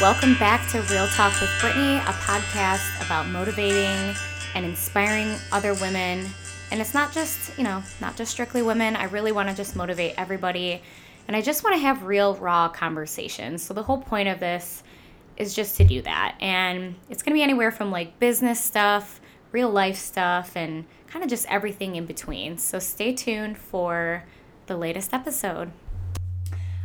[0.00, 4.14] Welcome back to Real Talk with Brittany, a podcast about motivating
[4.54, 6.26] and inspiring other women.
[6.70, 8.94] And it's not just, you know, not just strictly women.
[8.94, 10.82] I really want to just motivate everybody.
[11.26, 13.62] And I just want to have real, raw conversations.
[13.62, 14.82] So the whole point of this
[15.38, 16.36] is just to do that.
[16.40, 19.18] And it's going to be anywhere from like business stuff,
[19.50, 22.58] real life stuff, and kind of just everything in between.
[22.58, 24.24] So stay tuned for
[24.66, 25.72] the latest episode.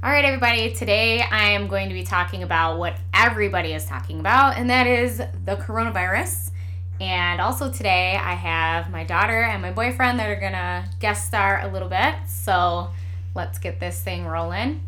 [0.00, 4.20] All right, everybody, today I am going to be talking about what everybody is talking
[4.20, 6.52] about, and that is the coronavirus.
[7.00, 11.62] And also today I have my daughter and my boyfriend that are gonna guest star
[11.64, 12.14] a little bit.
[12.28, 12.90] So
[13.34, 14.82] let's get this thing rolling.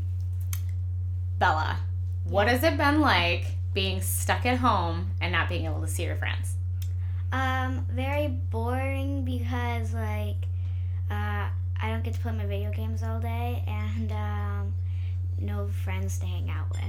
[1.40, 1.80] Bella,
[2.22, 6.04] what has it been like being stuck at home and not being able to see
[6.04, 6.54] your friends?
[7.32, 10.46] Um, very boring because like
[11.10, 11.48] uh,
[11.82, 14.74] I don't get to play my video games all day and um,
[15.70, 16.80] no friends to hang out with.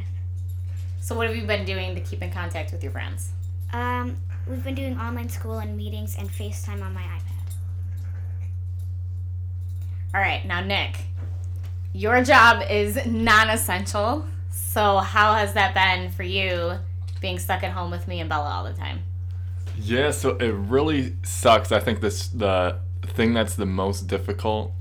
[0.99, 3.31] So what have you been doing to keep in contact with your friends?
[3.73, 7.21] Um, we've been doing online school and meetings and FaceTime on my iPad.
[10.13, 11.05] All right, now Nick,
[11.93, 14.25] your job is non-essential.
[14.52, 16.73] So how has that been for you
[17.21, 19.03] being stuck at home with me and Bella all the time?
[19.77, 21.71] Yeah, so it really sucks.
[21.71, 24.73] I think this the thing that's the most difficult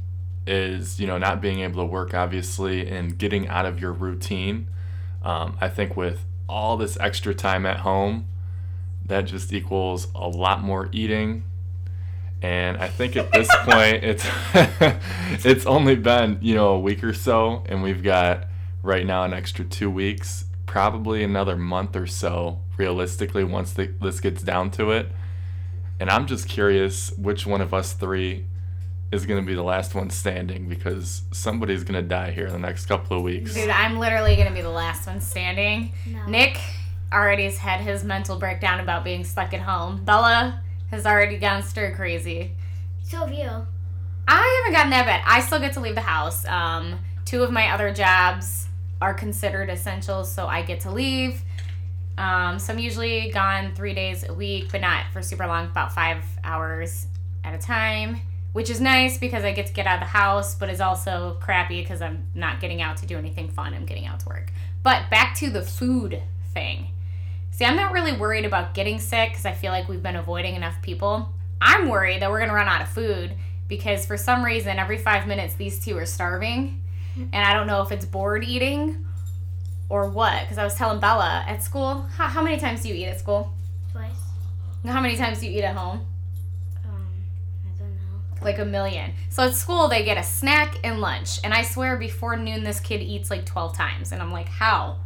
[0.50, 4.68] is you know not being able to work obviously and getting out of your routine.
[5.22, 8.26] Um, I think with all this extra time at home,
[9.06, 11.44] that just equals a lot more eating.
[12.42, 14.26] And I think at this point it's
[15.44, 18.48] it's only been you know a week or so, and we've got
[18.82, 24.20] right now an extra two weeks, probably another month or so realistically once the, this
[24.20, 25.12] gets down to it.
[26.00, 28.46] And I'm just curious which one of us three
[29.12, 32.52] is going to be the last one standing because somebody's going to die here in
[32.52, 33.54] the next couple of weeks.
[33.54, 35.92] Dude, I'm literally gonna be the last one standing.
[36.06, 36.26] No.
[36.26, 36.60] Nick
[37.12, 40.04] already has had his mental breakdown about being stuck at home.
[40.04, 42.52] Bella has already gone stir crazy.
[43.02, 43.66] So have you.
[44.28, 45.22] I haven't gotten that bad.
[45.26, 46.46] I still get to leave the house.
[46.46, 48.68] Um, two of my other jobs
[49.00, 51.42] are considered essential, so I get to leave.
[52.18, 55.92] Um, so I'm usually gone three days a week, but not for super long, about
[55.92, 57.06] five hours
[57.42, 58.20] at a time,
[58.52, 61.36] which is nice because I get to get out of the house, but is also
[61.40, 63.74] crappy because I'm not getting out to do anything fun.
[63.74, 64.52] I'm getting out to work.
[64.82, 66.22] But back to the food
[66.52, 66.88] thing.
[67.52, 70.56] See, I'm not really worried about getting sick because I feel like we've been avoiding
[70.56, 71.32] enough people.
[71.60, 73.34] I'm worried that we're going to run out of food
[73.68, 76.82] because for some reason, every five minutes, these two are starving.
[77.16, 79.04] And I don't know if it's bored eating
[79.88, 80.42] or what.
[80.42, 83.18] Because I was telling Bella at school, how, how many times do you eat at
[83.18, 83.52] school?
[83.92, 84.10] Twice.
[84.86, 86.06] How many times do you eat at home?
[88.42, 89.12] Like a million.
[89.28, 91.40] So at school, they get a snack and lunch.
[91.44, 94.12] And I swear before noon, this kid eats like 12 times.
[94.12, 94.96] And I'm like, how?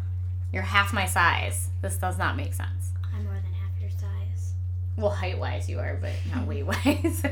[0.52, 1.68] You're half my size.
[1.82, 2.92] This does not make sense.
[3.12, 4.52] I'm more than half your size.
[4.96, 7.24] Well, height wise, you are, but not weight wise.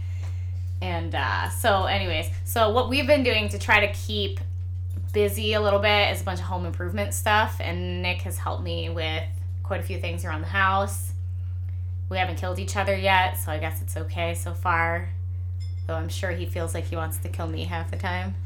[0.82, 4.40] and uh, so, anyways, so what we've been doing to try to keep
[5.12, 7.56] busy a little bit is a bunch of home improvement stuff.
[7.60, 9.24] And Nick has helped me with
[9.62, 11.12] quite a few things around the house.
[12.08, 15.10] We haven't killed each other yet, so I guess it's okay so far.
[15.90, 18.36] Though I'm sure he feels like he wants to kill me half the time.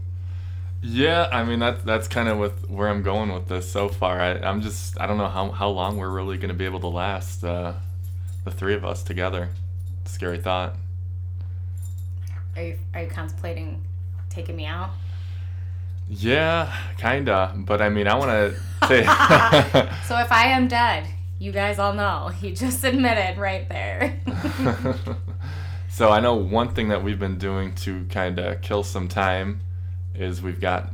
[0.80, 4.18] Yeah, I mean that's that's kind of with where I'm going with this so far.
[4.18, 6.80] I, I'm just I don't know how how long we're really going to be able
[6.80, 7.74] to last uh,
[8.46, 9.50] the three of us together.
[10.06, 10.76] Scary thought.
[12.56, 13.84] Are you are you contemplating
[14.30, 14.88] taking me out?
[16.08, 17.52] Yeah, kinda.
[17.58, 19.02] But I mean, I want to say.
[20.06, 22.28] So if I am dead, you guys all know.
[22.28, 24.18] He just admitted right there.
[25.94, 29.60] so I know one thing that we've been doing to kind of kill some time
[30.12, 30.90] is we've got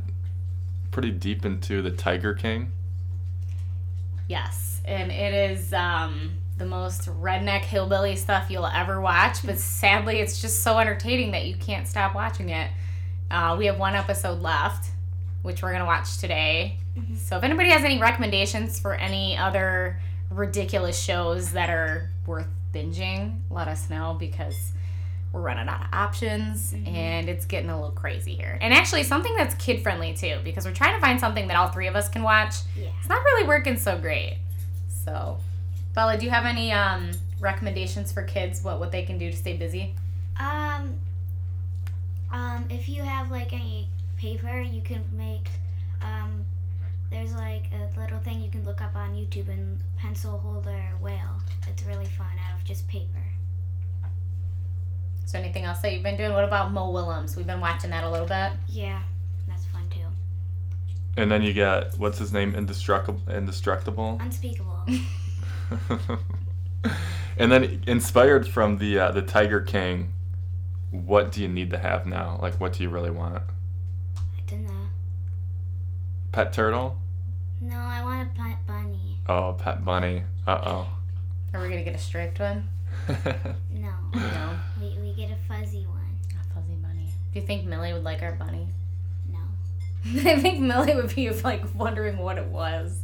[0.91, 2.71] pretty deep into the Tiger King.
[4.27, 9.43] yes, and it is um, the most redneck hillbilly stuff you'll ever watch.
[9.43, 12.69] But sadly, it's just so entertaining that you can't stop watching it.
[13.31, 14.91] Uh, we have one episode left,
[15.41, 16.77] which we're gonna watch today.
[17.17, 19.99] So if anybody has any recommendations for any other
[20.29, 24.73] ridiculous shows that are worth binging, let us know because
[25.31, 28.57] we're running out of options and it's getting a little crazy here.
[28.61, 31.69] And actually, something that's kid friendly too because we're trying to find something that all
[31.69, 32.55] three of us can watch.
[32.77, 32.89] Yeah.
[32.99, 34.37] It's not really working so great.
[35.05, 35.37] So,
[35.95, 38.63] Bella, do you have any um, recommendations for kids?
[38.63, 39.95] What what they can do to stay busy?
[40.39, 40.95] Um,
[42.31, 43.87] um, if you have like any
[44.17, 45.47] paper, you can make.
[46.01, 46.45] Um,
[47.09, 51.41] there's like a little thing you can look up on YouTube and pencil holder whale.
[51.67, 53.23] It's really fun out of just paper.
[55.31, 56.33] So, anything else that you've been doing?
[56.33, 57.37] What about Mo Willems?
[57.37, 58.51] We've been watching that a little bit.
[58.67, 59.01] Yeah,
[59.47, 60.01] that's fun too.
[61.15, 64.19] And then you got what's his name, indestructible, indestructible.
[64.19, 64.85] Unspeakable.
[67.37, 70.11] and then inspired from the uh, the Tiger King,
[70.89, 72.37] what do you need to have now?
[72.41, 73.41] Like, what do you really want?
[74.17, 74.87] I don't know.
[76.33, 76.97] Pet turtle?
[77.61, 79.21] No, I want a pet bunny.
[79.29, 80.23] Oh, pet bunny.
[80.45, 80.87] Uh oh.
[81.53, 82.67] Are we gonna get a striped one?
[83.73, 83.93] No.
[84.13, 84.59] No.
[84.79, 85.97] We, we get a fuzzy one.
[86.31, 87.07] A fuzzy bunny.
[87.33, 88.67] Do you think Millie would like our bunny?
[89.31, 89.39] No.
[90.29, 92.99] I think Millie would be like wondering what it was.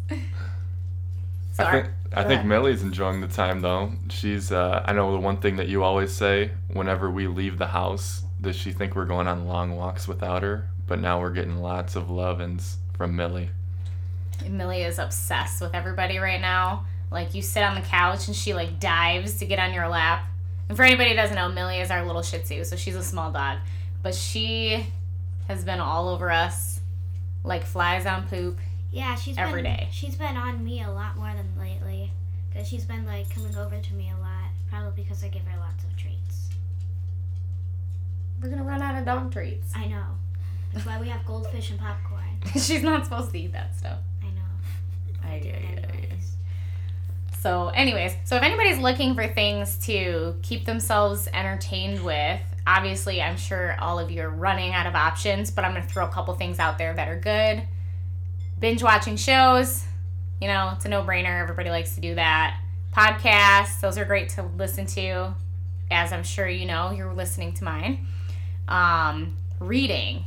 [1.54, 2.46] So I our- think I think ahead.
[2.46, 3.92] Millie's enjoying the time though.
[4.10, 7.68] She's uh, I know the one thing that you always say whenever we leave the
[7.68, 8.24] house.
[8.40, 10.70] Does she think we're going on long walks without her?
[10.86, 13.50] But now we're getting lots of love-ins from Millie.
[14.48, 16.86] Millie is obsessed with everybody right now.
[17.12, 20.28] Like you sit on the couch and she like dives to get on your lap.
[20.70, 23.04] And for anybody who doesn't know, Millie is our little Shih Tzu, so she's a
[23.04, 23.60] small dog,
[24.04, 24.86] but she
[25.48, 26.82] has been all over us,
[27.44, 28.58] like flies on poop.
[28.92, 29.88] Yeah, she's Every been, day.
[29.92, 32.12] She's been on me a lot more than lately,
[32.50, 34.50] because she's been like coming over to me a lot.
[34.70, 36.50] Probably because I give her lots of treats.
[38.42, 39.72] We're gonna run out of dog treats.
[39.74, 40.04] I know.
[40.74, 42.24] That's why we have goldfish and popcorn.
[42.54, 44.00] she's not supposed to eat that stuff.
[44.22, 45.32] I know.
[45.36, 46.34] I do it anyways.
[47.48, 53.38] So, anyways, so if anybody's looking for things to keep themselves entertained with, obviously, I'm
[53.38, 56.10] sure all of you are running out of options, but I'm going to throw a
[56.10, 57.64] couple things out there that are good.
[58.60, 59.86] Binge watching shows,
[60.42, 61.42] you know, it's a no brainer.
[61.42, 62.60] Everybody likes to do that.
[62.94, 65.34] Podcasts, those are great to listen to,
[65.90, 68.08] as I'm sure you know, you're listening to mine.
[68.68, 70.26] Um, reading.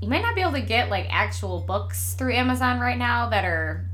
[0.00, 3.44] You might not be able to get like actual books through Amazon right now that
[3.44, 3.90] are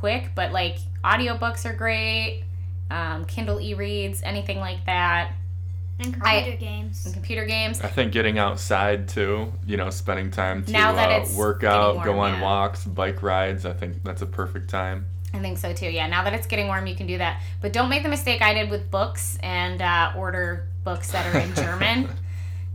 [0.00, 2.42] quick, but like audiobooks are great.
[2.90, 5.32] Um, Kindle e-reads, anything like that.
[6.00, 7.04] And I- computer games.
[7.04, 7.80] And computer games.
[7.82, 11.62] I think getting outside too, you know, spending time to Now that uh, it's work
[11.62, 12.42] out, warm, go on yeah.
[12.42, 13.66] walks, bike rides.
[13.66, 15.06] I think that's a perfect time.
[15.32, 15.86] I think so too.
[15.86, 17.40] Yeah, now that it's getting warm, you can do that.
[17.60, 21.38] But don't make the mistake I did with books and uh, order books that are
[21.38, 22.08] in German.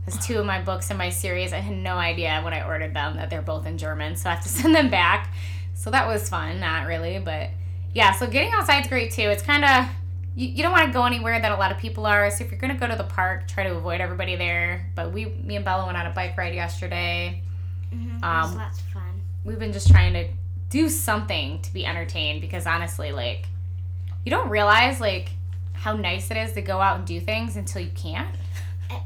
[0.06, 2.94] Because two of my books in my series, I had no idea when I ordered
[2.94, 4.14] them that they're both in German.
[4.14, 5.34] So I have to send them back.
[5.76, 6.58] So that was fun.
[6.58, 7.50] Not really, but
[7.94, 8.10] yeah.
[8.12, 9.22] So getting outside is great too.
[9.22, 9.86] It's kind of
[10.34, 12.28] you, you don't want to go anywhere that a lot of people are.
[12.30, 14.90] So if you're gonna go to the park, try to avoid everybody there.
[14.96, 17.42] But we, me and Bella went on a bike ride yesterday.
[17.94, 18.24] Mm-hmm.
[18.24, 19.22] Um, lots of fun.
[19.44, 20.26] we've been just trying to
[20.68, 23.46] do something to be entertained because honestly like
[24.24, 25.30] you don't realize like
[25.72, 28.34] how nice it is to go out and do things until you can't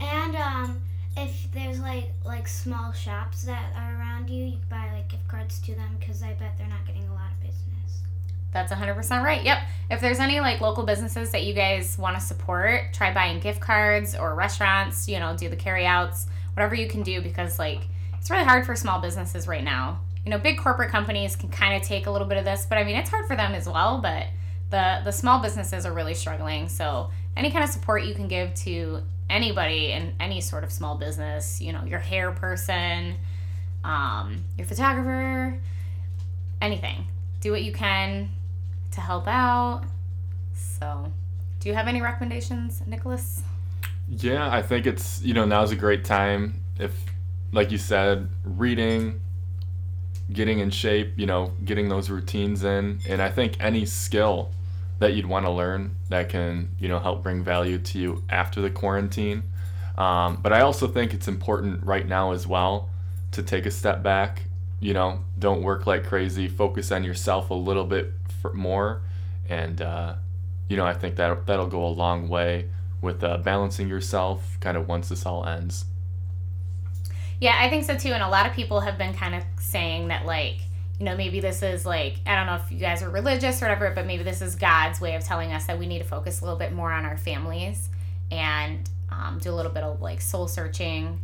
[0.00, 0.82] And um,
[1.16, 5.26] if there's like like small shops that are around you, you can buy like gift
[5.28, 8.02] cards to them because I bet they're not getting a lot of business.
[8.52, 9.58] that's 100% right yep.
[9.90, 13.60] If there's any like local businesses that you guys want to support try buying gift
[13.60, 17.80] cards or restaurants you know do the carryouts, whatever you can do because like
[18.18, 20.00] it's really hard for small businesses right now.
[20.24, 22.76] You know big corporate companies can kind of take a little bit of this but
[22.76, 24.26] i mean it's hard for them as well but
[24.70, 26.68] the the small businesses are really struggling.
[26.68, 30.96] So any kind of support you can give to anybody in any sort of small
[30.96, 33.16] business you know your hair person
[33.84, 35.58] um, your photographer
[36.60, 37.06] anything.
[37.40, 38.30] Do what you can
[38.92, 39.82] to help out.
[40.54, 41.12] So
[41.58, 43.42] do you have any recommendations nicholas?
[44.08, 46.62] Yeah, I think it's you know now's a great time.
[46.78, 46.92] If,
[47.52, 49.20] like you said, reading,
[50.32, 54.50] getting in shape, you know, getting those routines in, and I think any skill
[55.00, 58.60] that you'd want to learn that can you know help bring value to you after
[58.60, 59.42] the quarantine.
[59.98, 62.88] Um, but I also think it's important right now as well
[63.32, 64.44] to take a step back.
[64.78, 66.48] You know, don't work like crazy.
[66.48, 68.12] Focus on yourself a little bit
[68.54, 69.02] more,
[69.48, 70.14] and uh,
[70.68, 72.68] you know I think that that'll go a long way
[73.00, 75.86] with uh, balancing yourself kind of once this all ends.
[77.40, 78.12] Yeah, I think so too.
[78.12, 80.58] And a lot of people have been kind of saying that, like,
[81.00, 83.64] you know, maybe this is like, I don't know if you guys are religious or
[83.64, 86.42] whatever, but maybe this is God's way of telling us that we need to focus
[86.42, 87.88] a little bit more on our families
[88.30, 91.18] and um, do a little bit of like soul searching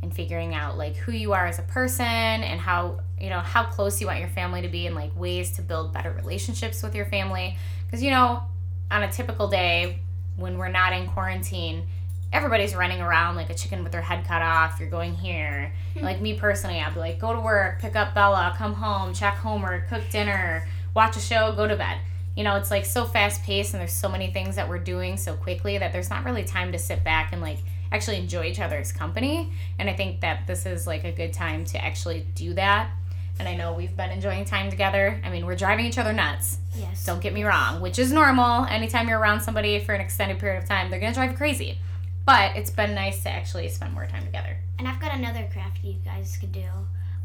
[0.00, 3.64] and figuring out like who you are as a person and how, you know, how
[3.64, 6.94] close you want your family to be and like ways to build better relationships with
[6.94, 7.58] your family.
[7.84, 8.44] Because, you know,
[8.92, 9.98] on a typical day
[10.36, 11.88] when we're not in quarantine,
[12.32, 14.78] everybody's running around like a chicken with their head cut off.
[14.80, 15.72] You're going here.
[15.94, 16.04] Hmm.
[16.04, 19.34] like me personally, I'd be like, go to work, pick up Bella, come home, check
[19.36, 21.98] homework, cook dinner, watch a show, go to bed.
[22.36, 25.16] You know, it's like so fast paced and there's so many things that we're doing
[25.16, 27.58] so quickly that there's not really time to sit back and like
[27.90, 29.52] actually enjoy each other's company.
[29.78, 32.90] And I think that this is like a good time to actually do that.
[33.38, 35.20] And I know we've been enjoying time together.
[35.24, 36.58] I mean, we're driving each other nuts.
[36.74, 37.04] Yes.
[37.04, 38.64] Don't get me wrong, which is normal.
[38.66, 41.78] Anytime you're around somebody for an extended period of time, they're gonna drive you crazy.
[42.26, 44.56] But it's been nice to actually spend more time together.
[44.78, 46.68] And I've got another craft you guys could do.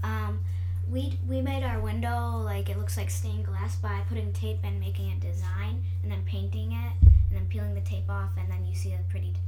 [0.04, 0.40] Um,
[0.90, 4.80] we we made our window like it looks like stained glass by putting tape and
[4.80, 8.66] making a design and then painting it and then peeling the tape off and then
[8.66, 9.40] you see a pretty d-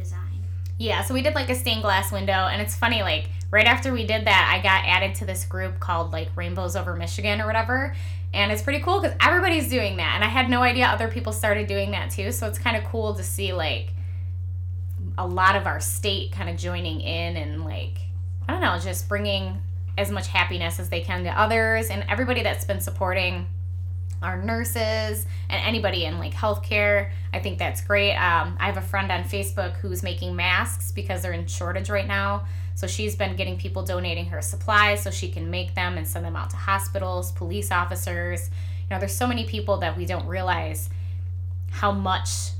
[0.00, 0.42] design.
[0.78, 3.92] Yeah, so we did like a stained glass window, and it's funny, like, right after
[3.92, 7.46] we did that, I got added to this group called, like, Rainbows Over Michigan or
[7.46, 7.94] whatever.
[8.34, 10.12] And it's pretty cool because everybody's doing that.
[10.14, 12.32] And I had no idea other people started doing that too.
[12.32, 13.92] So it's kind of cool to see, like,
[15.18, 17.98] a lot of our state kind of joining in and, like,
[18.48, 19.62] I don't know, just bringing
[19.98, 21.90] as much happiness as they can to others.
[21.90, 23.46] And everybody that's been supporting
[24.22, 27.10] our nurses and anybody in like healthcare.
[27.32, 28.14] I think that's great.
[28.14, 32.06] Um, I have a friend on Facebook who's making masks because they're in shortage right
[32.06, 32.46] now.
[32.74, 36.24] So she's been getting people donating her supplies so she can make them and send
[36.24, 38.48] them out to hospitals, police officers.
[38.82, 40.88] You know, there's so many people that we don't realize
[41.70, 42.50] how much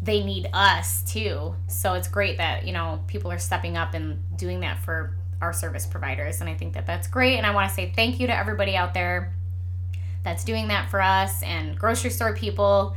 [0.00, 1.54] they need us too.
[1.66, 5.52] So it's great that, you know, people are stepping up and doing that for our
[5.52, 6.40] service providers.
[6.40, 7.36] And I think that that's great.
[7.36, 9.34] And I want to say thank you to everybody out there
[10.24, 12.96] that's doing that for us and grocery store people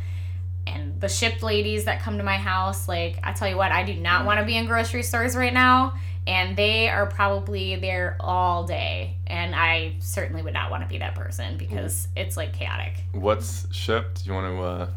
[0.68, 2.88] and the Shipt ladies that come to my house.
[2.88, 5.54] Like, I tell you what, I do not want to be in grocery stores right
[5.54, 5.94] now.
[6.28, 9.18] And they are probably there all day.
[9.26, 13.04] And I certainly would not want to be that person because it's like chaotic.
[13.12, 14.24] What's Shipt?
[14.24, 14.88] Do you want to uh,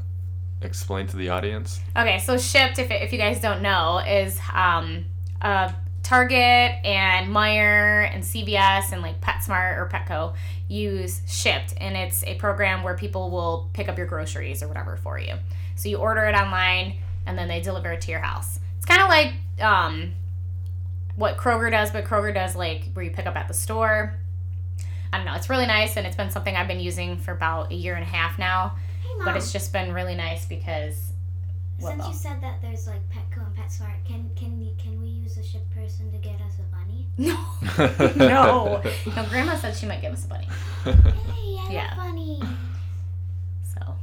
[0.65, 1.81] explain to the audience?
[1.97, 5.05] Okay, so Shipt, if, if you guys don't know, is um,
[5.41, 10.35] uh, Target and Meijer and CVS and like PetSmart or Petco
[10.69, 14.97] use Shipt, and it's a program where people will pick up your groceries or whatever
[14.97, 15.35] for you.
[15.77, 18.61] So you order it online, and then they deliver it to your house.
[18.77, 19.35] It's kind of like
[19.67, 20.13] um,
[21.17, 24.15] what Kroger does, but Kroger does like where you pick up at the store.
[25.13, 25.35] I don't know.
[25.35, 28.03] It's really nice, and it's been something I've been using for about a year and
[28.03, 28.77] a half now.
[29.05, 31.13] Hey mom, But it's just been really nice because
[31.79, 32.09] since though?
[32.09, 35.43] you said that there's like Petco and PetSmart, can can we can we use a
[35.43, 37.07] ship person to get us a bunny?
[37.19, 38.83] no, no,
[39.17, 39.25] no.
[39.29, 40.49] Grandma said she might give us a bunny.
[40.85, 41.81] Hey, I Yeah.
[41.95, 42.41] have a bunny.
[43.75, 43.97] So,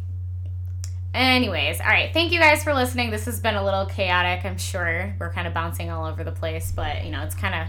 [1.13, 2.11] anyways, all right.
[2.13, 3.09] Thank you guys for listening.
[3.09, 4.45] This has been a little chaotic.
[4.45, 7.55] I'm sure we're kind of bouncing all over the place, but you know, it's kind
[7.55, 7.67] of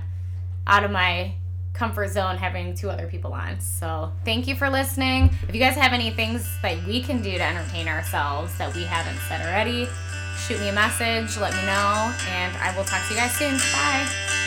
[0.66, 1.34] out of my
[1.72, 3.60] comfort zone having two other people on.
[3.60, 5.30] So, thank you for listening.
[5.48, 8.84] If you guys have any things that we can do to entertain ourselves that we
[8.84, 9.88] haven't said already,
[10.46, 13.56] shoot me a message, let me know, and I will talk to you guys soon.
[13.72, 14.41] Bye.